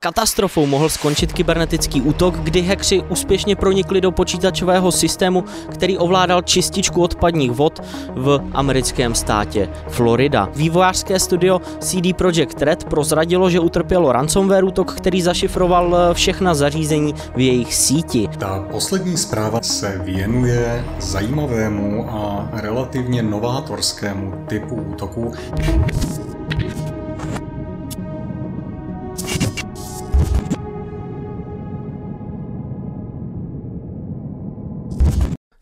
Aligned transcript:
Katastrofou 0.00 0.66
mohl 0.66 0.88
skončit 0.88 1.32
kybernetický 1.32 2.02
útok, 2.02 2.34
kdy 2.34 2.60
hekři 2.60 3.02
úspěšně 3.08 3.56
pronikli 3.56 4.00
do 4.00 4.12
počítačového 4.12 4.92
systému, 4.92 5.44
který 5.72 5.98
ovládal 5.98 6.42
čističku 6.42 7.02
odpadních 7.02 7.50
vod 7.50 7.82
v 8.14 8.40
americkém 8.52 9.14
státě 9.14 9.68
Florida. 9.88 10.48
Vývojářské 10.54 11.20
studio 11.20 11.60
CD 11.78 12.16
Projekt 12.16 12.62
Red 12.62 12.84
prozradilo, 12.84 13.50
že 13.50 13.60
utrpělo 13.60 14.12
ransomware 14.12 14.64
útok, 14.64 14.94
který 14.94 15.22
zašifroval 15.22 16.14
všechna 16.14 16.54
zařízení 16.54 17.14
v 17.36 17.40
jejich 17.40 17.74
síti. 17.74 18.28
Ta 18.38 18.66
poslední 18.70 19.16
zpráva 19.16 19.62
se 19.62 20.00
věnuje 20.04 20.84
zajímavému 21.00 22.10
a 22.10 22.48
relativně 22.52 23.22
novátorskému 23.22 24.44
typu 24.48 24.74
útoku. 24.74 25.32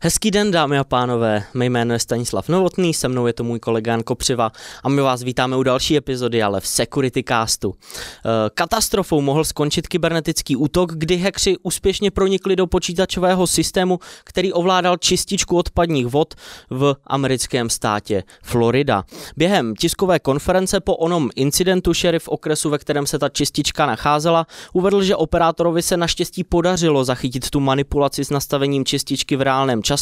Hezký 0.07 0.31
den, 0.31 0.51
dámy 0.51 0.77
a 0.77 0.83
pánové. 0.83 1.43
Mé 1.53 1.65
jméno 1.65 1.93
je 1.93 1.99
Stanislav 1.99 2.49
Novotný, 2.49 2.93
se 2.93 3.07
mnou 3.07 3.27
je 3.27 3.33
to 3.33 3.43
můj 3.43 3.59
kolega 3.59 3.91
Jan 3.91 4.03
Kopřiva 4.03 4.51
a 4.83 4.89
my 4.89 5.01
vás 5.01 5.23
vítáme 5.23 5.57
u 5.57 5.63
další 5.63 5.97
epizody, 5.97 6.43
ale 6.43 6.61
v 6.61 6.67
Security 6.67 7.23
Castu. 7.23 7.73
Eh, 7.73 8.29
katastrofou 8.53 9.21
mohl 9.21 9.43
skončit 9.43 9.87
kybernetický 9.87 10.55
útok, 10.55 10.93
kdy 10.93 11.15
hekři 11.15 11.55
úspěšně 11.63 12.11
pronikli 12.11 12.55
do 12.55 12.67
počítačového 12.67 13.47
systému, 13.47 13.99
který 14.23 14.53
ovládal 14.53 14.97
čističku 14.97 15.57
odpadních 15.57 16.07
vod 16.07 16.33
v 16.69 16.95
americkém 17.07 17.69
státě 17.69 18.23
Florida. 18.43 19.03
Během 19.37 19.75
tiskové 19.75 20.19
konference 20.19 20.79
po 20.79 20.95
onom 20.95 21.29
incidentu 21.35 21.93
šerif 21.93 22.27
okresu, 22.27 22.69
ve 22.69 22.77
kterém 22.77 23.07
se 23.07 23.19
ta 23.19 23.29
čistička 23.29 23.85
nacházela, 23.85 24.47
uvedl, 24.73 25.01
že 25.01 25.15
operátorovi 25.15 25.81
se 25.81 25.97
naštěstí 25.97 26.43
podařilo 26.43 27.03
zachytit 27.03 27.49
tu 27.49 27.59
manipulaci 27.59 28.25
s 28.25 28.29
nastavením 28.29 28.85
čističky 28.85 29.35
v 29.35 29.41
reálném 29.41 29.83
čase 29.83 29.96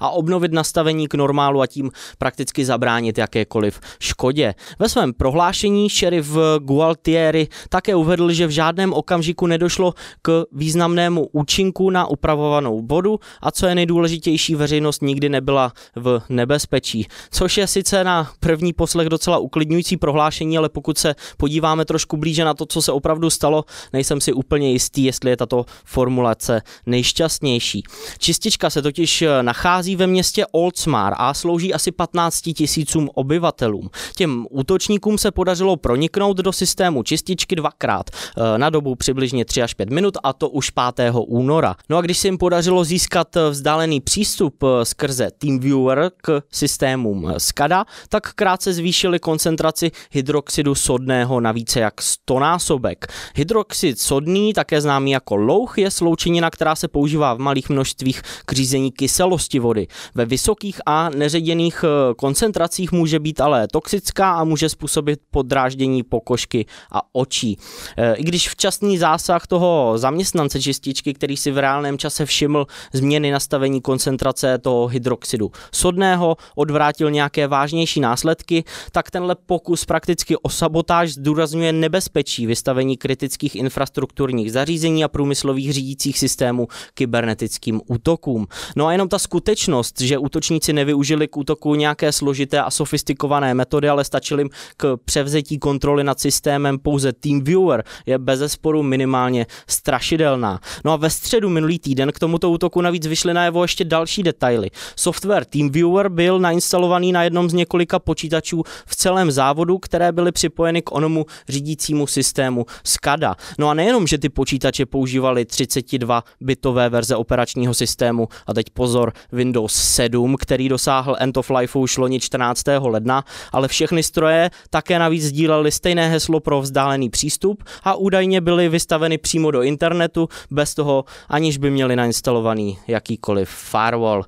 a 0.00 0.10
obnovit 0.10 0.52
nastavení 0.52 1.08
k 1.08 1.14
normálu 1.14 1.60
a 1.60 1.66
tím 1.66 1.90
prakticky 2.18 2.64
zabránit 2.64 3.18
jakékoliv 3.18 3.80
škodě. 4.00 4.54
Ve 4.78 4.88
svém 4.88 5.12
prohlášení 5.12 5.88
šerif 5.88 6.36
Gualtieri 6.58 7.48
také 7.68 7.94
uvedl, 7.94 8.32
že 8.32 8.46
v 8.46 8.50
žádném 8.50 8.92
okamžiku 8.92 9.46
nedošlo 9.46 9.94
k 10.22 10.44
významnému 10.52 11.28
účinku 11.32 11.90
na 11.90 12.06
upravovanou 12.06 12.82
bodu 12.82 13.18
a 13.40 13.50
co 13.50 13.66
je 13.66 13.74
nejdůležitější, 13.74 14.54
veřejnost 14.54 15.02
nikdy 15.02 15.28
nebyla 15.28 15.72
v 15.96 16.22
nebezpečí. 16.28 17.06
Což 17.30 17.56
je 17.56 17.66
sice 17.66 18.04
na 18.04 18.30
první 18.40 18.72
poslech 18.72 19.08
docela 19.08 19.38
uklidňující 19.38 19.96
prohlášení, 19.96 20.58
ale 20.58 20.68
pokud 20.68 20.98
se 20.98 21.14
podíváme 21.36 21.84
trošku 21.84 22.16
blíže 22.16 22.44
na 22.44 22.54
to, 22.54 22.66
co 22.66 22.82
se 22.82 22.92
opravdu 22.92 23.30
stalo, 23.30 23.64
nejsem 23.92 24.20
si 24.20 24.32
úplně 24.32 24.72
jistý, 24.72 25.04
jestli 25.04 25.30
je 25.30 25.36
tato 25.36 25.64
formulace 25.84 26.62
nejšťastnější. 26.86 27.82
Čistička 28.18 28.70
se 28.70 28.82
totiž 28.82 29.24
nachází 29.42 29.96
ve 29.96 30.06
městě 30.06 30.46
Oldsmar 30.52 31.14
a 31.16 31.34
slouží 31.34 31.74
asi 31.74 31.92
15 31.92 32.40
tisícům 32.40 33.10
obyvatelům. 33.14 33.90
Těm 34.16 34.46
útočníkům 34.50 35.18
se 35.18 35.30
podařilo 35.30 35.76
proniknout 35.76 36.36
do 36.36 36.52
systému 36.52 37.02
čističky 37.02 37.56
dvakrát 37.56 38.10
eh, 38.10 38.58
na 38.58 38.70
dobu 38.70 38.94
přibližně 38.94 39.44
3 39.44 39.62
až 39.62 39.74
5 39.74 39.90
minut 39.90 40.16
a 40.22 40.32
to 40.32 40.48
už 40.48 40.70
5. 40.94 41.12
února. 41.26 41.74
No 41.88 41.96
a 41.96 42.00
když 42.00 42.18
se 42.18 42.28
jim 42.28 42.38
podařilo 42.38 42.84
získat 42.84 43.36
eh, 43.36 43.50
vzdálený 43.50 44.00
přístup 44.00 44.62
eh, 44.62 44.84
skrze 44.84 45.30
TeamViewer 45.38 46.10
k 46.16 46.42
systémům 46.52 47.32
SCADA, 47.38 47.84
tak 48.08 48.32
krátce 48.32 48.72
zvýšili 48.72 49.18
koncentraci 49.18 49.90
hydroxidu 50.10 50.74
sodného 50.74 51.40
na 51.40 51.52
více 51.52 51.80
jak 51.80 52.02
100 52.02 52.38
násobek. 52.38 53.06
Hydroxid 53.34 54.00
sodný, 54.00 54.52
také 54.52 54.80
známý 54.80 55.10
jako 55.10 55.36
louch, 55.36 55.78
je 55.78 55.90
sloučenina, 55.90 56.50
která 56.50 56.74
se 56.74 56.88
používá 56.88 57.34
v 57.34 57.38
malých 57.38 57.68
množstvích 57.68 58.22
k 58.46 58.52
řízení 58.52 58.92
kyselosti 59.28 59.58
vody. 59.58 59.86
Ve 60.14 60.24
vysokých 60.24 60.80
a 60.86 61.10
neředěných 61.10 61.84
eh, 61.84 62.14
koncentracích 62.14 62.92
může 62.92 63.18
být 63.18 63.40
ale 63.40 63.68
toxická 63.68 64.32
a 64.32 64.44
může 64.44 64.68
způsobit 64.68 65.20
podráždění 65.30 66.02
pokožky 66.02 66.66
a 66.92 67.00
očí. 67.12 67.58
Eh, 67.96 68.14
I 68.14 68.24
když 68.24 68.48
včasný 68.48 68.98
zásah 68.98 69.46
toho 69.46 69.92
zaměstnance 69.96 70.60
čističky, 70.60 71.14
který 71.14 71.36
si 71.36 71.50
v 71.50 71.58
reálném 71.58 71.98
čase 71.98 72.26
všiml 72.26 72.66
změny 72.92 73.30
nastavení 73.30 73.80
koncentrace 73.80 74.58
toho 74.58 74.86
hydroxidu 74.86 75.50
sodného, 75.72 76.36
odvrátil 76.56 77.10
nějaké 77.10 77.46
vážnější 77.46 78.00
následky, 78.00 78.64
tak 78.92 79.10
tenhle 79.10 79.36
pokus 79.46 79.84
prakticky 79.84 80.36
o 80.36 80.48
sabotáž 80.48 81.12
zdůrazňuje 81.12 81.72
nebezpečí 81.72 82.46
vystavení 82.46 82.96
kritických 82.96 83.56
infrastrukturních 83.56 84.52
zařízení 84.52 85.04
a 85.04 85.08
průmyslových 85.08 85.72
řídících 85.72 86.18
systémů 86.18 86.68
kybernetickým 86.94 87.80
útokům. 87.86 88.46
No 88.76 88.86
a 88.86 88.92
jenom 88.92 89.07
ta 89.08 89.18
skutečnost, 89.18 90.00
že 90.00 90.18
útočníci 90.18 90.72
nevyužili 90.72 91.28
k 91.28 91.36
útoku 91.36 91.74
nějaké 91.74 92.12
složité 92.12 92.62
a 92.62 92.70
sofistikované 92.70 93.54
metody, 93.54 93.88
ale 93.88 94.04
stačili 94.04 94.40
jim 94.40 94.50
k 94.76 94.96
převzetí 95.04 95.58
kontroly 95.58 96.04
nad 96.04 96.20
systémem 96.20 96.78
pouze 96.78 97.12
TeamViewer, 97.12 97.84
je 98.06 98.18
bez 98.18 98.38
zesporu 98.38 98.82
minimálně 98.82 99.46
strašidelná. 99.66 100.60
No 100.84 100.92
a 100.92 100.96
ve 100.96 101.10
středu 101.10 101.48
minulý 101.48 101.78
týden 101.78 102.12
k 102.12 102.18
tomuto 102.18 102.50
útoku 102.50 102.80
navíc 102.80 103.06
vyšly 103.06 103.34
najevo 103.34 103.62
ještě 103.64 103.84
další 103.84 104.22
detaily. 104.22 104.70
Software 104.96 105.44
TeamViewer 105.44 106.08
byl 106.08 106.38
nainstalovaný 106.38 107.12
na 107.12 107.22
jednom 107.22 107.50
z 107.50 107.52
několika 107.52 107.98
počítačů 107.98 108.62
v 108.86 108.96
celém 108.96 109.30
závodu, 109.30 109.78
které 109.78 110.12
byly 110.12 110.32
připojeny 110.32 110.82
k 110.82 110.92
onomu 110.92 111.26
řídícímu 111.48 112.06
systému 112.06 112.66
SCADA. 112.84 113.34
No 113.58 113.68
a 113.68 113.74
nejenom, 113.74 114.06
že 114.06 114.18
ty 114.18 114.28
počítače 114.28 114.86
používaly 114.86 115.44
32 115.44 116.24
bitové 116.40 116.88
verze 116.88 117.16
operačního 117.16 117.74
systému 117.74 118.28
a 118.46 118.54
teď 118.54 118.66
pozor, 118.70 118.97
Windows 119.32 119.72
7, 119.72 120.36
který 120.40 120.68
dosáhl 120.68 121.16
end 121.18 121.36
of 121.36 121.50
life 121.50 121.78
už 121.78 121.96
loni 121.96 122.20
14. 122.20 122.62
ledna, 122.82 123.24
ale 123.52 123.68
všechny 123.68 124.02
stroje 124.02 124.50
také 124.70 124.98
navíc 124.98 125.24
sdílely 125.24 125.72
stejné 125.72 126.08
heslo 126.08 126.40
pro 126.40 126.60
vzdálený 126.60 127.10
přístup 127.10 127.64
a 127.84 127.94
údajně 127.94 128.40
byly 128.40 128.68
vystaveny 128.68 129.18
přímo 129.18 129.50
do 129.50 129.62
internetu 129.62 130.28
bez 130.50 130.74
toho, 130.74 131.04
aniž 131.28 131.58
by 131.58 131.70
měli 131.70 131.96
nainstalovaný 131.96 132.78
jakýkoliv 132.86 133.48
firewall. 133.48 134.24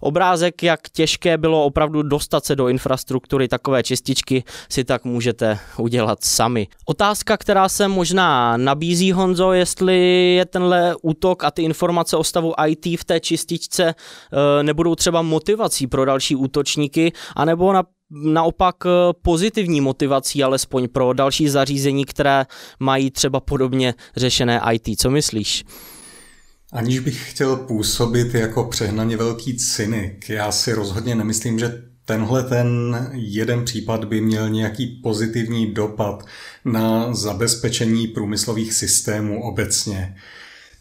Obrázek, 0.00 0.62
jak 0.62 0.80
těžké 0.88 1.38
bylo 1.38 1.64
opravdu 1.64 2.02
dostat 2.02 2.44
se 2.44 2.56
do 2.56 2.68
infrastruktury 2.68 3.48
takové 3.48 3.82
čističky, 3.82 4.44
si 4.68 4.84
tak 4.84 5.04
můžete 5.04 5.58
udělat 5.78 6.24
sami. 6.24 6.68
Otázka, 6.86 7.36
která 7.36 7.68
se 7.68 7.88
možná 7.88 8.56
nabízí 8.56 9.12
Honzo, 9.12 9.52
jestli 9.52 10.34
je 10.34 10.46
tenhle 10.46 10.94
útok 11.02 11.44
a 11.44 11.50
ty 11.50 11.62
informace 11.62 12.16
o 12.16 12.24
stavu 12.24 12.52
IT 12.66 13.00
v 13.00 13.04
té 13.04 13.20
čističce 13.20 13.94
nebudou 14.62 14.94
třeba 14.94 15.22
motivací 15.22 15.86
pro 15.86 16.04
další 16.04 16.36
útočníky, 16.36 17.12
anebo 17.36 17.72
na 17.72 17.82
naopak 18.12 18.76
eh, 18.86 18.90
pozitivní 19.22 19.80
motivací, 19.80 20.44
alespoň 20.44 20.88
pro 20.88 21.12
další 21.12 21.48
zařízení, 21.48 22.04
které 22.04 22.46
mají 22.80 23.10
třeba 23.10 23.40
podobně 23.40 23.94
řešené 24.16 24.60
IT. 24.72 25.00
Co 25.00 25.10
myslíš? 25.10 25.64
Aniž 26.72 26.98
bych 26.98 27.30
chtěl 27.30 27.56
působit 27.56 28.34
jako 28.34 28.64
přehnaně 28.64 29.16
velký 29.16 29.56
cynik, 29.56 30.28
já 30.28 30.52
si 30.52 30.72
rozhodně 30.72 31.14
nemyslím, 31.14 31.58
že 31.58 31.82
tenhle 32.04 32.42
ten 32.42 32.96
jeden 33.12 33.64
případ 33.64 34.04
by 34.04 34.20
měl 34.20 34.48
nějaký 34.48 34.86
pozitivní 35.02 35.74
dopad 35.74 36.26
na 36.64 37.14
zabezpečení 37.14 38.06
průmyslových 38.08 38.72
systémů 38.72 39.44
obecně. 39.44 40.16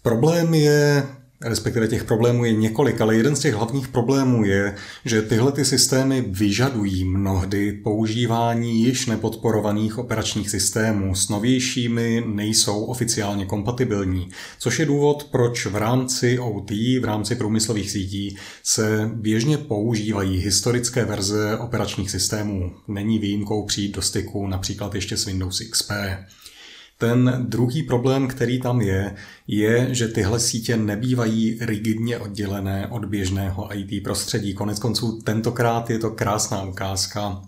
Problém 0.01 0.53
je 0.53 1.07
respektive 1.43 1.87
těch 1.87 2.03
problémů 2.03 2.45
je 2.45 2.53
několik, 2.53 3.01
ale 3.01 3.15
jeden 3.15 3.35
z 3.35 3.39
těch 3.39 3.53
hlavních 3.53 3.87
problémů 3.87 4.45
je, 4.45 4.75
že 5.05 5.21
tyhle 5.21 5.51
ty 5.51 5.65
systémy 5.65 6.23
vyžadují 6.27 7.05
mnohdy 7.05 7.71
používání 7.71 8.81
již 8.83 9.05
nepodporovaných 9.05 9.97
operačních 9.97 10.49
systémů. 10.49 11.15
S 11.15 11.29
novějšími 11.29 12.23
nejsou 12.25 12.83
oficiálně 12.83 13.45
kompatibilní, 13.45 14.29
což 14.59 14.79
je 14.79 14.85
důvod, 14.85 15.27
proč 15.31 15.65
v 15.65 15.75
rámci 15.75 16.39
OT, 16.39 16.71
v 16.71 17.05
rámci 17.05 17.35
průmyslových 17.35 17.91
sítí 17.91 18.37
se 18.63 19.11
běžně 19.13 19.57
používají 19.57 20.37
historické 20.37 21.05
verze 21.05 21.57
operačních 21.57 22.11
systémů. 22.11 22.71
Není 22.87 23.19
výjimkou 23.19 23.65
přijít 23.65 23.95
do 23.95 24.01
styku 24.01 24.47
například 24.47 24.95
ještě 24.95 25.17
s 25.17 25.25
Windows 25.25 25.59
XP. 25.59 25.91
Ten 27.01 27.45
druhý 27.47 27.83
problém, 27.83 28.27
který 28.27 28.61
tam 28.61 28.81
je, 28.81 29.15
je, 29.47 29.95
že 29.95 30.07
tyhle 30.07 30.39
sítě 30.39 30.77
nebývají 30.77 31.57
rigidně 31.61 32.17
oddělené 32.17 32.87
od 32.87 33.05
běžného 33.05 33.77
IT 33.77 34.03
prostředí. 34.03 34.53
Konec 34.53 34.79
konců 34.79 35.21
tentokrát 35.21 35.89
je 35.89 35.99
to 35.99 36.11
krásná 36.11 36.63
ukázka. 36.63 37.41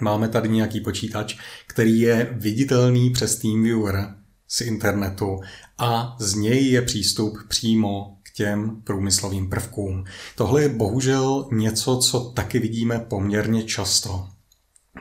Máme 0.00 0.28
tady 0.28 0.48
nějaký 0.48 0.80
počítač, 0.80 1.36
který 1.66 2.00
je 2.00 2.28
viditelný 2.32 3.10
přes 3.10 3.36
TeamViewer 3.36 4.14
z 4.48 4.60
internetu 4.60 5.40
a 5.78 6.16
z 6.20 6.34
něj 6.34 6.70
je 6.70 6.82
přístup 6.82 7.38
přímo 7.48 8.16
k 8.22 8.32
těm 8.32 8.82
průmyslovým 8.84 9.50
prvkům. 9.50 10.04
Tohle 10.36 10.62
je 10.62 10.68
bohužel 10.68 11.48
něco, 11.52 11.96
co 11.96 12.20
taky 12.20 12.58
vidíme 12.58 12.98
poměrně 12.98 13.62
často. 13.62 14.35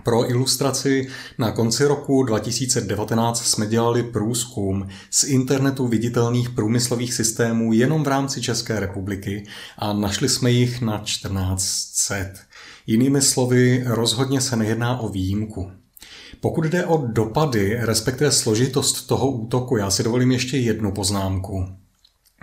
Pro 0.05 0.29
ilustraci 0.29 1.07
na 1.37 1.51
konci 1.51 1.85
roku 1.85 2.23
2019 2.23 3.45
jsme 3.45 3.67
dělali 3.67 4.03
průzkum 4.03 4.87
z 5.09 5.23
internetu 5.23 5.87
viditelných 5.87 6.49
průmyslových 6.49 7.13
systémů 7.13 7.73
jenom 7.73 8.03
v 8.03 8.07
rámci 8.07 8.41
České 8.41 8.79
republiky 8.79 9.43
a 9.77 9.93
našli 9.93 10.29
jsme 10.29 10.51
jich 10.51 10.81
na 10.81 10.97
1400. 10.97 12.15
Jinými 12.87 13.21
slovy, 13.21 13.83
rozhodně 13.85 14.41
se 14.41 14.55
nejedná 14.55 14.99
o 14.99 15.09
výjimku. 15.09 15.71
Pokud 16.39 16.65
jde 16.65 16.85
o 16.85 17.07
dopady, 17.07 17.77
respektive 17.79 18.31
složitost 18.31 19.07
toho 19.07 19.31
útoku, 19.31 19.77
já 19.77 19.91
si 19.91 20.03
dovolím 20.03 20.31
ještě 20.31 20.57
jednu 20.57 20.91
poznámku. 20.91 21.65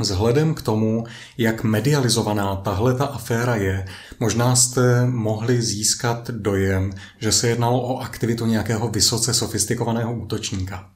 Vzhledem 0.02 0.54
k 0.54 0.62
tomu, 0.62 1.04
jak 1.38 1.64
medializovaná 1.64 2.56
tahle 2.56 2.94
ta 2.94 3.04
aféra 3.04 3.56
je, 3.56 3.84
možná 4.20 4.56
jste 4.56 5.06
mohli 5.06 5.62
získat 5.62 6.30
dojem, 6.30 6.92
že 7.18 7.32
se 7.32 7.48
jednalo 7.48 7.82
o 7.82 7.98
aktivitu 7.98 8.46
nějakého 8.46 8.88
vysoce 8.88 9.34
sofistikovaného 9.34 10.14
útočníka. 10.14 10.90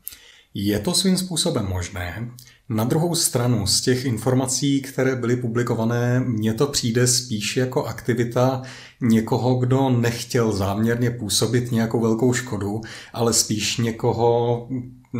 Je 0.54 0.78
to 0.78 0.94
svým 0.94 1.18
způsobem 1.18 1.66
možné. 1.68 2.30
Na 2.68 2.84
druhou 2.84 3.14
stranu 3.14 3.66
z 3.66 3.80
těch 3.80 4.04
informací, 4.04 4.82
které 4.82 5.16
byly 5.16 5.36
publikované, 5.36 6.20
mně 6.20 6.54
to 6.54 6.66
přijde 6.66 7.06
spíš 7.06 7.56
jako 7.56 7.84
aktivita 7.84 8.62
někoho, 9.00 9.54
kdo 9.54 9.90
nechtěl 9.90 10.52
záměrně 10.52 11.10
působit 11.10 11.72
nějakou 11.72 12.00
velkou 12.00 12.32
škodu, 12.32 12.80
ale 13.12 13.32
spíš 13.32 13.76
někoho 13.76 14.68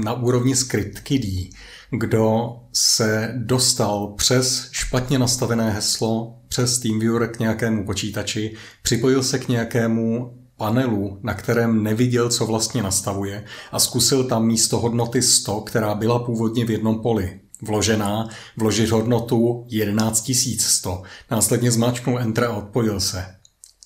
na 0.04 0.12
úrovni 0.12 0.56
script 0.56 1.00
kiddie, 1.00 1.50
kdo 1.90 2.56
se 2.72 3.34
dostal 3.36 4.14
přes 4.16 4.68
špatně 4.72 5.18
nastavené 5.18 5.70
heslo, 5.70 6.38
přes 6.48 6.78
TeamViewer 6.78 7.28
k 7.28 7.38
nějakému 7.38 7.86
počítači, 7.86 8.54
připojil 8.82 9.22
se 9.22 9.38
k 9.38 9.48
nějakému 9.48 10.32
panelu, 10.56 11.18
na 11.22 11.34
kterém 11.34 11.82
neviděl, 11.82 12.30
co 12.30 12.46
vlastně 12.46 12.82
nastavuje 12.82 13.44
a 13.72 13.78
zkusil 13.78 14.24
tam 14.24 14.46
místo 14.46 14.78
hodnoty 14.78 15.22
100, 15.22 15.60
která 15.60 15.94
byla 15.94 16.18
původně 16.18 16.64
v 16.64 16.70
jednom 16.70 16.98
poli, 16.98 17.40
vložená, 17.62 18.28
vložit 18.56 18.90
hodnotu 18.90 19.64
11100. 19.68 21.02
Následně 21.30 21.70
zmáčknul 21.70 22.18
Enter 22.18 22.44
a 22.44 22.52
odpojil 22.52 23.00
se 23.00 23.24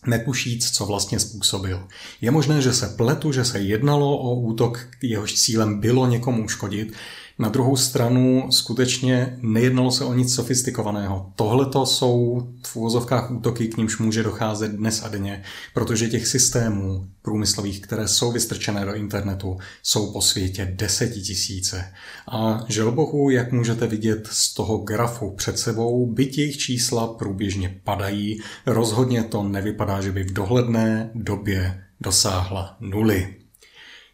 netušíc, 0.07 0.71
co 0.71 0.87
vlastně 0.87 1.21
způsobil. 1.21 1.89
Je 2.21 2.31
možné, 2.31 2.63
že 2.63 2.73
se 2.73 2.89
pletu, 2.97 3.33
že 3.33 3.45
se 3.45 3.61
jednalo 3.61 4.19
o 4.19 4.35
útok, 4.35 4.89
jehož 5.03 5.35
cílem 5.35 5.81
bylo 5.81 6.07
někomu 6.07 6.45
uškodit, 6.45 6.93
na 7.41 7.49
druhou 7.49 7.77
stranu 7.77 8.47
skutečně 8.51 9.39
nejednalo 9.41 9.91
se 9.91 10.05
o 10.05 10.15
nic 10.15 10.35
sofistikovaného. 10.35 11.33
Tohle 11.35 11.67
to 11.67 11.87
jsou 11.87 12.43
v 12.67 12.77
úvozovkách 12.77 13.31
útoky, 13.31 13.69
k 13.69 13.77
nímž 13.77 13.99
může 13.99 14.23
docházet 14.23 14.73
dnes 14.73 15.03
a 15.03 15.09
denně, 15.09 15.43
protože 15.75 16.09
těch 16.09 16.27
systémů 16.27 17.07
průmyslových, 17.23 17.81
které 17.81 18.09
jsou 18.09 18.33
vystrčené 18.33 18.85
do 18.85 18.95
internetu, 18.95 19.59
jsou 19.83 20.13
po 20.13 20.23
světě 20.23 20.73
desetitisíce. 20.77 21.85
A 22.29 22.65
želbohu, 22.69 23.31
jak 23.31 23.53
můžete 23.53 23.87
vidět 23.87 24.29
z 24.31 24.55
toho 24.55 24.79
grafu 24.79 25.31
před 25.31 25.59
sebou, 25.59 26.07
byť 26.07 26.39
jejich 26.39 26.59
čísla 26.59 27.07
průběžně 27.07 27.81
padají, 27.85 28.41
rozhodně 28.67 29.23
to 29.23 29.43
nevypadá, 29.43 30.01
že 30.01 30.13
by 30.13 30.23
v 30.23 30.33
dohledné 30.33 31.11
době 31.15 31.85
dosáhla 32.01 32.77
nuly. 32.81 33.40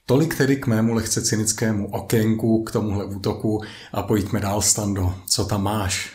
Tolik 0.08 0.34
tedy 0.34 0.56
k 0.56 0.66
mému 0.66 0.94
lehce 0.94 1.22
cynickému 1.22 1.90
okénku 1.90 2.64
k 2.64 2.72
tomuhle 2.72 3.04
útoku 3.04 3.62
a 3.92 4.02
pojďme 4.02 4.40
dál, 4.40 4.62
Stando. 4.62 5.14
Co 5.26 5.44
tam 5.44 5.62
máš? 5.62 6.12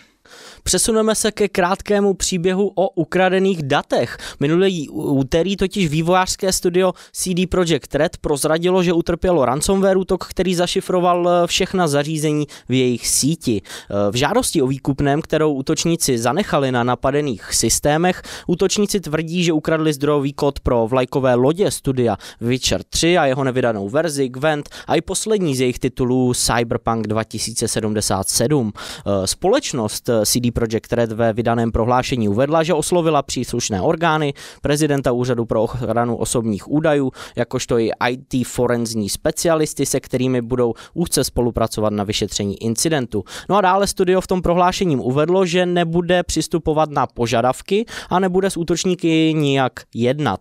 Přesuneme 0.64 1.16
se 1.16 1.32
ke 1.32 1.50
krátkému 1.50 2.14
příběhu 2.14 2.72
o 2.76 2.90
ukradených 2.90 3.64
datech. 3.64 4.18
Minulý 4.40 4.90
úterý 4.90 5.58
totiž 5.58 5.90
vývojářské 5.90 6.54
studio 6.54 6.94
CD 7.12 7.50
Projekt 7.50 7.96
Red 7.96 8.18
prozradilo, 8.18 8.84
že 8.84 8.94
utrpělo 8.94 9.46
ransomware 9.46 9.98
útok, 9.98 10.26
který 10.28 10.56
zašifroval 10.56 11.30
eh, 11.30 11.48
všechna 11.48 11.88
zařízení 11.88 12.48
v 12.70 12.74
jejich 12.74 13.08
síti. 13.08 13.62
Eh, 13.62 14.12
v 14.12 14.16
žádosti 14.16 14.62
o 14.62 14.68
výkupném, 14.68 15.22
kterou 15.22 15.54
útočníci 15.54 16.18
zanechali 16.18 16.72
na 16.72 16.84
napadených 16.84 17.54
systémech, 17.54 18.22
útočníci 18.48 19.00
tvrdí, 19.00 19.44
že 19.44 19.54
ukradli 19.54 19.94
zdrojový 19.94 20.34
kód 20.34 20.60
pro 20.60 20.88
vlajkové 20.88 21.36
lodě 21.36 21.72
studia 21.72 22.18
Witcher 22.42 22.84
3 22.84 23.18
a 23.18 23.26
jeho 23.26 23.44
nevydanou 23.44 23.90
verzi 23.90 24.30
Gwent 24.30 24.70
a 24.88 24.96
i 24.96 25.02
poslední 25.02 25.56
z 25.56 25.62
jejich 25.62 25.80
titulů 25.80 26.34
Cyberpunk 26.34 27.08
2077. 27.08 28.74
Eh, 28.76 29.28
společnost 29.28 30.10
CD 30.26 30.51
Projekt 30.52 30.94
Red 30.94 31.12
ve 31.12 31.34
vydaném 31.34 31.72
prohlášení 31.72 32.30
uvedla, 32.30 32.64
že 32.64 32.74
oslovila 32.74 33.22
příslušné 33.22 33.82
orgány, 33.82 34.34
prezidenta 34.62 35.12
Úřadu 35.12 35.46
pro 35.46 35.64
ochranu 35.64 36.16
osobních 36.18 36.72
údajů, 36.72 37.12
jakožto 37.36 37.80
i 37.80 37.92
IT 38.10 38.48
forenzní 38.48 39.10
specialisty, 39.10 39.86
se 39.86 40.00
kterými 40.00 40.42
budou 40.42 40.74
úzce 40.94 41.24
spolupracovat 41.24 41.94
na 41.94 42.04
vyšetření 42.04 42.64
incidentu. 42.64 43.24
No 43.50 43.58
a 43.58 43.62
dále 43.62 43.88
studio 43.88 44.22
v 44.22 44.28
tom 44.28 44.42
prohlášením 44.42 45.00
uvedlo, 45.00 45.46
že 45.46 45.66
nebude 45.66 46.24
přistupovat 46.24 46.90
na 46.90 47.08
požadavky 47.08 47.86
a 48.10 48.20
nebude 48.20 48.50
s 48.50 48.58
útočníky 48.58 49.34
nijak 49.34 49.74
jednat. 49.96 50.40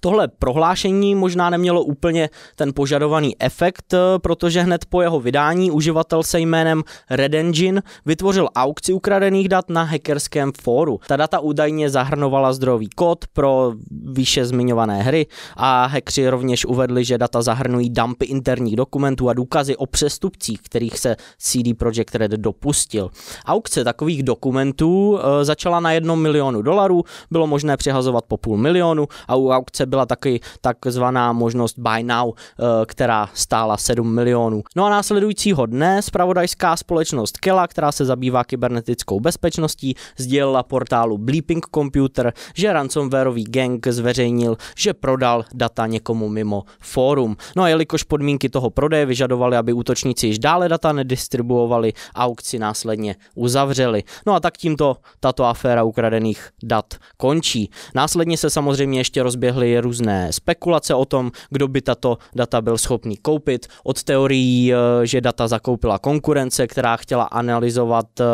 Tohle 0.00 0.28
prohlášení 0.28 1.14
možná 1.14 1.50
nemělo 1.50 1.82
úplně 1.82 2.30
ten 2.56 2.72
požadovaný 2.74 3.42
efekt, 3.42 3.94
protože 4.22 4.60
hned 4.60 4.84
po 4.84 5.02
jeho 5.02 5.20
vydání 5.20 5.70
uživatel 5.70 6.22
se 6.22 6.40
jménem 6.40 6.82
Red 7.10 7.34
Engine 7.34 7.82
vytvořil 8.06 8.48
aukci 8.56 8.92
ukradených 8.92 9.43
osobních 9.44 9.48
dat 9.48 9.70
na 9.70 9.82
hackerském 9.82 10.52
fóru. 10.62 11.00
Ta 11.06 11.16
data 11.16 11.40
údajně 11.40 11.90
zahrnovala 11.90 12.52
zdrojový 12.52 12.88
kód 12.88 13.24
pro 13.32 13.72
výše 13.90 14.46
zmiňované 14.46 15.02
hry 15.02 15.26
a 15.56 15.86
hackři 15.86 16.28
rovněž 16.28 16.64
uvedli, 16.66 17.04
že 17.04 17.18
data 17.18 17.42
zahrnují 17.42 17.90
dumpy 17.90 18.26
interních 18.26 18.76
dokumentů 18.76 19.28
a 19.28 19.32
důkazy 19.32 19.76
o 19.76 19.86
přestupcích, 19.86 20.62
kterých 20.62 20.98
se 20.98 21.16
CD 21.38 21.76
Projekt 21.78 22.14
Red 22.14 22.30
dopustil. 22.30 23.10
Aukce 23.46 23.84
takových 23.84 24.22
dokumentů 24.22 25.18
e, 25.18 25.44
začala 25.44 25.80
na 25.80 25.92
jednom 25.92 26.22
milionu 26.22 26.62
dolarů, 26.62 27.04
bylo 27.30 27.46
možné 27.46 27.76
přihazovat 27.76 28.24
po 28.28 28.36
půl 28.36 28.56
milionu 28.56 29.08
a 29.28 29.36
u 29.36 29.50
aukce 29.50 29.86
byla 29.86 30.06
taky 30.06 30.40
takzvaná 30.60 31.32
možnost 31.32 31.78
buy 31.78 32.02
now, 32.02 32.32
e, 32.32 32.86
která 32.86 33.28
stála 33.34 33.76
7 33.76 34.14
milionů. 34.14 34.62
No 34.76 34.84
a 34.84 34.90
následujícího 34.90 35.66
dne 35.66 36.02
spravodajská 36.02 36.76
společnost 36.76 37.38
Kela, 37.38 37.66
která 37.66 37.92
se 37.92 38.04
zabývá 38.04 38.44
kybernetickou 38.44 39.20
bezpečností, 39.20 39.33
bezpečností 39.34 39.94
sdělila 40.16 40.62
portálu 40.62 41.18
Bleeping 41.18 41.66
Computer, 41.74 42.32
že 42.54 42.72
ransomwareový 42.72 43.44
gang 43.44 43.86
zveřejnil, 43.86 44.56
že 44.78 44.94
prodal 44.94 45.44
data 45.54 45.86
někomu 45.86 46.28
mimo 46.28 46.62
fórum. 46.80 47.36
No 47.56 47.62
a 47.62 47.68
jelikož 47.68 48.02
podmínky 48.02 48.48
toho 48.48 48.70
prodeje 48.70 49.06
vyžadovaly, 49.06 49.56
aby 49.56 49.72
útočníci 49.72 50.26
již 50.26 50.38
dále 50.38 50.68
data 50.68 50.92
nedistribuovali, 50.92 51.92
aukci 52.14 52.58
následně 52.58 53.16
uzavřeli. 53.34 54.02
No 54.26 54.34
a 54.34 54.40
tak 54.40 54.56
tímto 54.56 54.96
tato 55.20 55.44
aféra 55.44 55.82
ukradených 55.82 56.48
dat 56.62 56.94
končí. 57.16 57.70
Následně 57.94 58.36
se 58.36 58.50
samozřejmě 58.50 59.00
ještě 59.00 59.22
rozběhly 59.22 59.80
různé 59.80 60.32
spekulace 60.32 60.94
o 60.94 61.04
tom, 61.04 61.30
kdo 61.50 61.68
by 61.68 61.82
tato 61.82 62.18
data 62.34 62.62
byl 62.62 62.78
schopný 62.78 63.16
koupit. 63.16 63.66
Od 63.84 64.02
teorií, 64.02 64.72
eh, 64.72 64.76
že 65.06 65.20
data 65.20 65.48
zakoupila 65.48 65.98
konkurence, 65.98 66.66
která 66.66 66.96
chtěla 66.96 67.24
analyzovat 67.24 68.06
eh, 68.20 68.24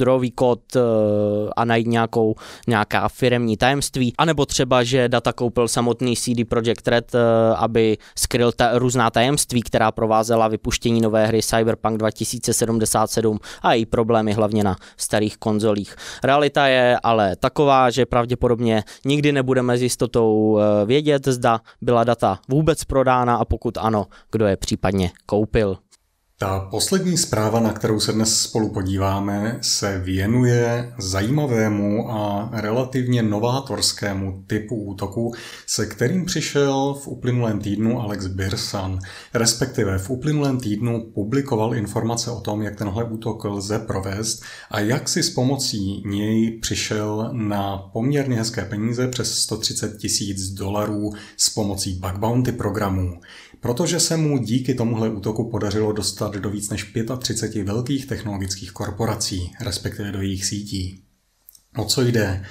zdrojový 0.00 0.30
kód 0.30 0.60
eh, 0.76 0.80
a 1.56 1.64
najít 1.64 1.86
nějakou, 1.86 2.34
nějaká 2.66 3.08
firemní 3.08 3.56
tajemství, 3.56 4.14
anebo 4.18 4.46
třeba, 4.46 4.82
že 4.82 5.08
data 5.08 5.32
koupil 5.32 5.68
samotný 5.68 6.16
CD 6.16 6.48
Projekt 6.48 6.88
Red, 6.88 7.14
eh, 7.14 7.18
aby 7.56 7.98
skryl 8.16 8.52
ta, 8.52 8.78
různá 8.78 9.10
tajemství, 9.10 9.62
která 9.62 9.92
provázela 9.92 10.48
vypuštění 10.48 11.00
nové 11.00 11.26
hry 11.26 11.42
Cyberpunk 11.42 11.98
2077 11.98 13.38
a 13.62 13.72
její 13.72 13.86
problémy 13.86 14.32
hlavně 14.32 14.64
na 14.64 14.76
starých 14.96 15.36
konzolích. 15.36 15.96
Realita 16.24 16.66
je 16.66 16.98
ale 17.02 17.36
taková, 17.36 17.90
že 17.90 18.06
pravděpodobně 18.06 18.84
nikdy 19.04 19.32
nebudeme 19.32 19.78
s 19.78 19.82
jistotou 19.82 20.58
eh, 20.58 20.86
vědět, 20.86 21.28
zda 21.28 21.60
byla 21.80 22.04
data 22.04 22.38
vůbec 22.48 22.84
prodána 22.84 23.36
a 23.36 23.44
pokud 23.44 23.78
ano, 23.78 24.06
kdo 24.32 24.46
je 24.46 24.56
případně 24.56 25.10
koupil. 25.26 25.76
Ta 26.42 26.60
poslední 26.60 27.16
zpráva, 27.16 27.60
na 27.60 27.72
kterou 27.72 28.00
se 28.00 28.12
dnes 28.12 28.42
spolu 28.42 28.68
podíváme, 28.68 29.58
se 29.60 29.98
věnuje 29.98 30.92
zajímavému 30.98 32.10
a 32.10 32.50
relativně 32.52 33.22
novátorskému 33.22 34.44
typu 34.46 34.84
útoku, 34.84 35.32
se 35.66 35.86
kterým 35.86 36.24
přišel 36.24 36.94
v 37.02 37.08
uplynulém 37.08 37.58
týdnu 37.58 38.00
Alex 38.00 38.26
Birsan, 38.26 38.98
respektive 39.34 39.98
v 39.98 40.10
uplynulém 40.10 40.60
týdnu 40.60 41.10
publikoval 41.14 41.74
informace 41.74 42.30
o 42.30 42.40
tom, 42.40 42.62
jak 42.62 42.76
tenhle 42.76 43.04
útok 43.04 43.44
lze 43.44 43.78
provést 43.78 44.42
a 44.70 44.80
jak 44.80 45.08
si 45.08 45.22
s 45.22 45.30
pomocí 45.30 46.02
něj 46.06 46.58
přišel 46.62 47.30
na 47.32 47.78
poměrně 47.78 48.36
hezké 48.36 48.64
peníze 48.64 49.08
přes 49.08 49.34
130 49.34 49.96
tisíc 49.96 50.50
dolarů 50.50 51.10
s 51.36 51.50
pomocí 51.50 51.94
bug 51.94 52.18
bounty 52.18 52.52
programů 52.52 53.20
protože 53.60 54.00
se 54.00 54.16
mu 54.16 54.38
díky 54.38 54.74
tomuhle 54.74 55.08
útoku 55.10 55.50
podařilo 55.50 55.92
dostat 55.92 56.29
do 56.38 56.50
víc 56.50 56.70
než 56.70 56.92
35 57.18 57.64
velkých 57.64 58.06
technologických 58.06 58.72
korporací, 58.72 59.52
respektive 59.60 60.12
do 60.12 60.22
jejich 60.22 60.44
sítí. 60.44 61.02
O 61.76 61.84
co 61.84 62.02
jde? 62.02 62.44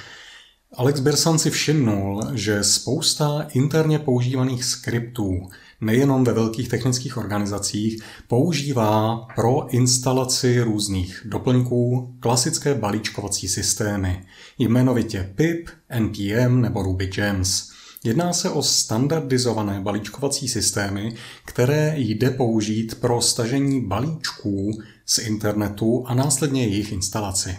Alex 0.73 0.99
Bersan 0.99 1.39
si 1.39 1.49
všimnul, 1.49 2.23
že 2.33 2.63
spousta 2.63 3.47
interně 3.53 3.99
používaných 3.99 4.63
skriptů, 4.63 5.49
nejenom 5.81 6.23
ve 6.23 6.33
velkých 6.33 6.69
technických 6.69 7.17
organizacích, 7.17 8.03
používá 8.27 9.27
pro 9.35 9.67
instalaci 9.69 10.61
různých 10.61 11.21
doplňků 11.25 12.15
klasické 12.19 12.73
balíčkovací 12.73 13.47
systémy, 13.47 14.25
jmenovitě 14.57 15.33
PIP, 15.35 15.69
NPM 15.99 16.61
nebo 16.61 16.83
Ruby 16.83 17.07
Gems. 17.07 17.71
Jedná 18.03 18.33
se 18.33 18.49
o 18.49 18.63
standardizované 18.63 19.81
balíčkovací 19.81 20.47
systémy, 20.47 21.15
které 21.45 21.93
jde 21.97 22.29
použít 22.29 22.95
pro 22.95 23.21
stažení 23.21 23.87
balíčků 23.87 24.71
z 25.05 25.17
internetu 25.17 26.03
a 26.07 26.13
následně 26.13 26.67
jejich 26.67 26.91
instalaci. 26.91 27.57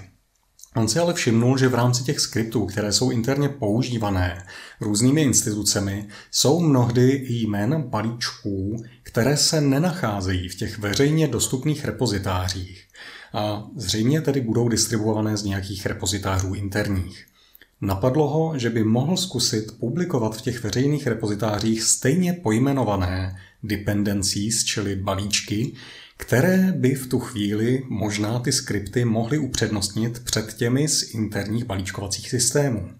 On 0.76 0.88
si 0.88 0.98
ale 0.98 1.14
všimnul, 1.14 1.58
že 1.58 1.68
v 1.68 1.74
rámci 1.74 2.04
těch 2.04 2.20
skriptů, 2.20 2.66
které 2.66 2.92
jsou 2.92 3.10
interně 3.10 3.48
používané 3.48 4.46
různými 4.80 5.22
institucemi, 5.22 6.08
jsou 6.30 6.60
mnohdy 6.60 7.26
jména 7.28 7.78
balíčků, 7.78 8.82
které 9.02 9.36
se 9.36 9.60
nenacházejí 9.60 10.48
v 10.48 10.54
těch 10.54 10.78
veřejně 10.78 11.28
dostupných 11.28 11.84
repozitářích 11.84 12.84
a 13.32 13.66
zřejmě 13.76 14.20
tedy 14.20 14.40
budou 14.40 14.68
distribuované 14.68 15.36
z 15.36 15.42
nějakých 15.42 15.86
repozitářů 15.86 16.54
interních. 16.54 17.29
Napadlo 17.80 18.28
ho, 18.28 18.58
že 18.58 18.70
by 18.70 18.84
mohl 18.84 19.16
zkusit 19.16 19.78
publikovat 19.78 20.36
v 20.36 20.40
těch 20.40 20.62
veřejných 20.64 21.06
repozitářích 21.06 21.82
stejně 21.82 22.32
pojmenované 22.32 23.36
dependencies, 23.62 24.64
čili 24.64 24.96
balíčky, 24.96 25.72
které 26.16 26.72
by 26.76 26.94
v 26.94 27.06
tu 27.06 27.18
chvíli 27.18 27.82
možná 27.88 28.38
ty 28.38 28.52
skripty 28.52 29.04
mohly 29.04 29.38
upřednostnit 29.38 30.24
před 30.24 30.54
těmi 30.54 30.88
z 30.88 31.14
interních 31.14 31.64
balíčkovacích 31.64 32.30
systémů. 32.30 32.90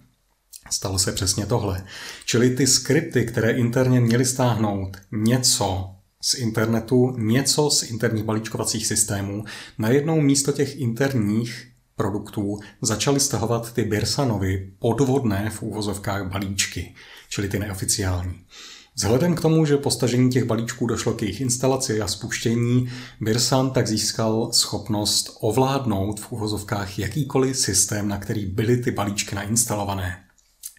Stalo 0.71 0.99
se 0.99 1.13
přesně 1.13 1.47
tohle. 1.47 1.85
Čili 2.25 2.51
ty 2.51 2.67
skripty, 2.67 3.25
které 3.25 3.51
interně 3.51 4.01
měly 4.01 4.25
stáhnout 4.25 4.97
něco 5.13 5.91
z 6.23 6.35
internetu, 6.35 7.17
něco 7.19 7.71
z 7.71 7.83
interních 7.83 8.25
balíčkovacích 8.25 8.87
systémů, 8.87 9.45
najednou 9.79 10.21
místo 10.21 10.53
těch 10.53 10.77
interních 10.77 11.67
produktů 12.01 12.59
začaly 12.83 13.21
stahovat 13.21 13.73
ty 13.73 13.85
Birsanovy 13.85 14.73
podvodné 14.79 15.51
v 15.51 15.63
úvozovkách 15.63 16.31
balíčky, 16.31 16.95
čili 17.29 17.49
ty 17.49 17.59
neoficiální. 17.59 18.35
Vzhledem 18.95 19.35
k 19.35 19.41
tomu, 19.41 19.65
že 19.65 19.77
po 19.77 19.91
stažení 19.91 20.31
těch 20.31 20.45
balíčků 20.45 20.87
došlo 20.87 21.15
k 21.15 21.23
jejich 21.23 21.41
instalaci 21.41 22.01
a 22.01 22.09
spuštění, 22.09 22.89
Birsan 23.21 23.71
tak 23.71 23.87
získal 23.89 24.53
schopnost 24.53 25.37
ovládnout 25.41 26.21
v 26.21 26.33
uvozovkách 26.33 26.99
jakýkoliv 26.99 27.57
systém, 27.57 28.09
na 28.09 28.19
který 28.19 28.47
byly 28.47 28.77
ty 28.77 28.91
balíčky 28.91 29.35
nainstalované. 29.35 30.25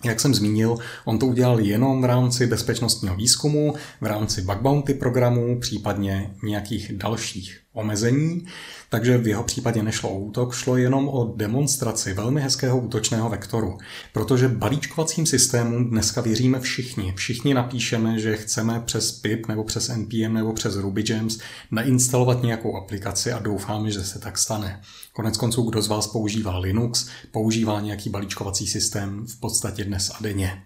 Jak 0.04 0.20
jsem 0.20 0.36
zmínil, 0.36 0.78
on 1.06 1.20
to 1.20 1.26
udělal 1.26 1.60
jenom 1.60 2.02
v 2.02 2.06
rámci 2.06 2.48
bezpečnostního 2.48 3.16
výzkumu, 3.16 3.74
v 4.02 4.06
rámci 4.06 4.42
bug 4.42 4.62
bounty 4.62 4.94
programu, 4.94 5.60
případně 5.60 6.36
nějakých 6.44 6.92
dalších 6.98 7.61
omezení, 7.74 8.46
takže 8.90 9.18
v 9.18 9.28
jeho 9.28 9.44
případě 9.44 9.84
nešlo 9.84 10.10
o 10.10 10.20
útok, 10.20 10.54
šlo 10.54 10.78
jenom 10.78 11.10
o 11.10 11.34
demonstraci 11.36 12.14
velmi 12.14 12.42
hezkého 12.42 12.80
útočného 12.80 13.30
vektoru, 13.30 13.78
protože 14.14 14.48
balíčkovacím 14.48 15.26
systémům 15.26 15.90
dneska 15.90 16.22
věříme 16.22 16.60
všichni. 16.60 17.14
Všichni 17.16 17.54
napíšeme, 17.54 18.20
že 18.20 18.38
chceme 18.38 18.80
přes 18.86 19.12
PIP 19.12 19.48
nebo 19.48 19.64
přes 19.64 19.90
NPM 19.90 20.34
nebo 20.34 20.54
přes 20.54 20.76
RubyGems 20.76 21.40
nainstalovat 21.72 22.44
nějakou 22.44 22.78
aplikaci 22.78 23.32
a 23.32 23.40
doufáme, 23.40 23.92
že 23.92 24.04
se 24.04 24.20
tak 24.20 24.38
stane. 24.38 24.82
Konec 25.14 25.38
konců, 25.38 25.62
kdo 25.62 25.82
z 25.82 25.88
vás 25.88 26.08
používá 26.08 26.58
Linux, 26.58 27.10
používá 27.32 27.82
nějaký 27.82 28.10
balíčkovací 28.10 28.68
systém 28.68 29.26
v 29.28 29.40
podstatě 29.40 29.84
dnes 29.84 30.10
a 30.10 30.18
denně. 30.22 30.64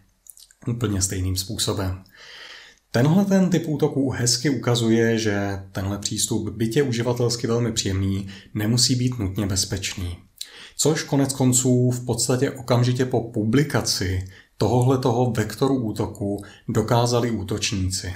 Úplně 0.67 1.01
stejným 1.01 1.35
způsobem. 1.35 2.03
Tenhle 2.95 3.25
ten 3.25 3.49
typ 3.49 3.67
útoků 3.67 4.09
hezky 4.09 4.49
ukazuje, 4.49 5.17
že 5.17 5.59
tenhle 5.71 5.97
přístup, 5.97 6.49
bytě 6.49 6.83
uživatelsky 6.83 7.47
velmi 7.47 7.71
příjemný, 7.71 8.27
nemusí 8.53 8.95
být 8.95 9.19
nutně 9.19 9.45
bezpečný. 9.45 10.17
Což 10.77 11.03
konec 11.03 11.33
konců 11.33 11.91
v 11.91 12.05
podstatě 12.05 12.51
okamžitě 12.51 13.05
po 13.05 13.21
publikaci 13.21 14.25
tohohle 14.57 14.97
toho 14.97 15.31
vektoru 15.31 15.75
útoku 15.75 16.43
dokázali 16.67 17.31
útočníci. 17.31 18.13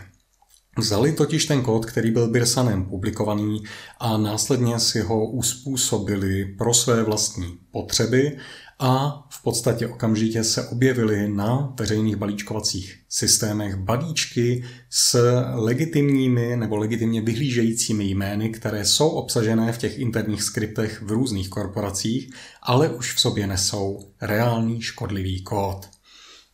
Vzali 0.80 1.12
totiž 1.12 1.46
ten 1.46 1.62
kód, 1.62 1.86
který 1.86 2.12
byl 2.12 2.28
Birsanem 2.28 2.86
publikovaný 2.86 3.64
a 4.00 4.18
následně 4.18 4.80
si 4.80 5.02
ho 5.02 5.30
uspůsobili 5.30 6.46
pro 6.46 6.74
své 6.74 7.04
vlastní 7.04 7.58
potřeby 7.72 8.38
a 8.80 9.24
v 9.30 9.44
podstatě 9.44 9.88
okamžitě 9.88 10.44
se 10.44 10.68
objevily 10.68 11.30
na 11.30 11.74
veřejných 11.80 12.16
balíčkovacích 12.16 13.00
systémech 13.10 13.76
balíčky 13.76 14.64
s 14.90 15.34
legitimními 15.54 16.56
nebo 16.56 16.78
legitimně 16.78 17.22
vyhlížejícími 17.22 18.04
jmény, 18.04 18.50
které 18.50 18.86
jsou 18.86 19.10
obsažené 19.10 19.72
v 19.72 19.78
těch 19.78 20.00
interních 20.00 20.44
skriptech 20.44 21.02
v 21.02 21.12
různých 21.12 21.50
korporacích, 21.50 22.34
ale 22.62 22.90
už 22.90 23.14
v 23.14 23.20
sobě 23.20 23.48
nesou 23.48 24.12
reálný 24.22 24.82
škodlivý 24.82 25.44
kód. 25.44 25.90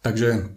Takže 0.01 0.50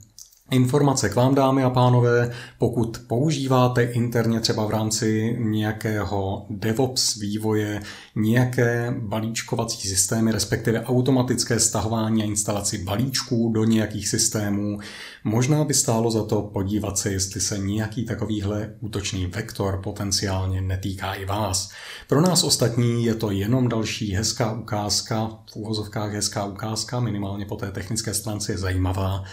Informace 0.51 1.09
k 1.09 1.15
vám, 1.15 1.35
dámy 1.35 1.63
a 1.63 1.71
pánové, 1.71 2.31
pokud 2.59 3.01
používáte 3.07 3.83
interně 3.83 4.41
třeba 4.41 4.67
v 4.67 4.71
rámci 4.71 5.37
nějakého 5.41 6.47
DevOps 6.51 7.17
vývoje 7.17 7.81
nějaké 8.17 8.95
balíčkovací 8.99 9.89
systémy, 9.89 10.33
respektive 10.33 10.85
automatické 10.85 11.61
stahování 11.61 12.23
a 12.23 12.27
instalaci 12.27 12.79
balíčků 12.79 13.53
do 13.53 13.65
nějakých 13.65 14.09
systémů, 14.09 14.79
možná 15.25 15.65
by 15.65 15.75
stálo 15.75 16.11
za 16.11 16.25
to 16.25 16.43
podívat 16.43 16.99
se, 16.99 17.13
jestli 17.13 17.41
se 17.41 17.59
nějaký 17.59 18.05
takovýhle 18.05 18.75
útočný 18.81 19.27
vektor 19.27 19.81
potenciálně 19.85 20.61
netýká 20.61 21.15
i 21.15 21.25
vás. 21.25 21.71
Pro 22.07 22.21
nás 22.21 22.45
ostatní 22.45 23.05
je 23.05 23.15
to 23.15 23.31
jenom 23.31 23.69
další 23.69 24.15
hezká 24.15 24.53
ukázka, 24.53 25.31
v 25.53 25.57
úvozovkách 25.57 26.13
hezká 26.13 26.45
ukázka, 26.45 27.01
minimálně 27.01 27.47
po 27.47 27.57
té 27.57 27.71
technické 27.71 28.15
stránce 28.15 28.53
je 28.53 28.59
zajímavá, 28.59 29.25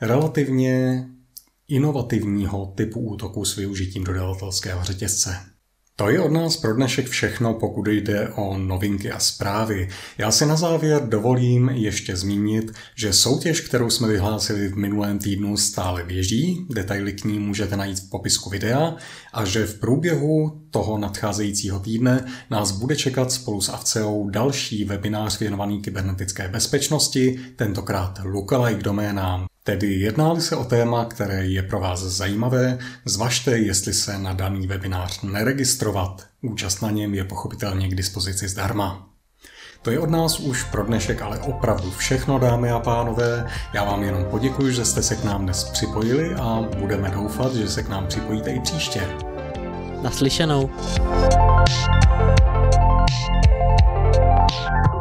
relativně 0.00 1.04
inovativního 1.68 2.66
typu 2.76 3.00
útoku 3.00 3.44
s 3.44 3.56
využitím 3.56 4.04
dodavatelského 4.04 4.84
řetězce. 4.84 5.36
To 5.98 6.10
je 6.10 6.20
od 6.20 6.32
nás 6.32 6.56
pro 6.56 6.74
dnešek 6.74 7.08
všechno, 7.08 7.54
pokud 7.54 7.88
jde 7.88 8.28
o 8.28 8.58
novinky 8.58 9.10
a 9.10 9.18
zprávy. 9.18 9.88
Já 10.18 10.30
si 10.30 10.46
na 10.46 10.56
závěr 10.56 11.08
dovolím 11.08 11.68
ještě 11.68 12.16
zmínit, 12.16 12.72
že 12.94 13.12
soutěž, 13.12 13.60
kterou 13.60 13.90
jsme 13.90 14.08
vyhlásili 14.08 14.68
v 14.68 14.76
minulém 14.76 15.18
týdnu, 15.18 15.56
stále 15.56 16.04
běží. 16.04 16.66
Detaily 16.74 17.12
k 17.12 17.24
ní 17.24 17.38
můžete 17.38 17.76
najít 17.76 17.98
v 17.98 18.10
popisku 18.10 18.50
videa 18.50 18.96
a 19.32 19.44
že 19.44 19.66
v 19.66 19.80
průběhu 19.80 20.65
toho 20.76 20.98
nadcházejícího 20.98 21.80
týdne 21.80 22.24
nás 22.50 22.70
bude 22.70 22.96
čekat 22.96 23.32
spolu 23.32 23.60
s 23.60 23.68
Avceou 23.68 24.30
další 24.30 24.84
webinář 24.84 25.40
věnovaný 25.40 25.82
kybernetické 25.82 26.48
bezpečnosti, 26.48 27.40
tentokrát 27.56 28.20
lookalike 28.24 28.82
doménám. 28.82 29.46
Tedy 29.64 29.94
jednáli 29.94 30.40
se 30.40 30.56
o 30.56 30.64
téma, 30.64 31.04
které 31.04 31.46
je 31.46 31.62
pro 31.62 31.80
vás 31.80 32.00
zajímavé, 32.00 32.78
zvažte, 33.04 33.58
jestli 33.58 33.92
se 33.92 34.18
na 34.18 34.32
daný 34.32 34.66
webinář 34.66 35.22
neregistrovat. 35.22 36.26
Účast 36.42 36.82
na 36.82 36.90
něm 36.90 37.14
je 37.14 37.24
pochopitelně 37.24 37.88
k 37.88 37.94
dispozici 37.94 38.48
zdarma. 38.48 39.08
To 39.82 39.90
je 39.90 39.98
od 39.98 40.10
nás 40.10 40.38
už 40.38 40.64
pro 40.64 40.84
dnešek 40.84 41.22
ale 41.22 41.38
opravdu 41.38 41.90
všechno, 41.90 42.38
dámy 42.38 42.70
a 42.70 42.78
pánové. 42.78 43.46
Já 43.74 43.84
vám 43.84 44.02
jenom 44.02 44.24
poděkuji, 44.24 44.74
že 44.74 44.84
jste 44.84 45.02
se 45.02 45.16
k 45.16 45.24
nám 45.24 45.42
dnes 45.42 45.64
připojili 45.64 46.34
a 46.34 46.68
budeme 46.78 47.10
doufat, 47.10 47.54
že 47.54 47.68
se 47.68 47.82
k 47.82 47.88
nám 47.88 48.06
připojíte 48.06 48.50
i 48.50 48.60
příště. 48.60 49.35
Naslyšenou. 50.02 50.70
thank 54.58 54.90
you 54.90 54.95